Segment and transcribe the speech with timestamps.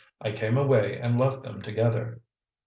[0.19, 2.21] "I came away and left them together."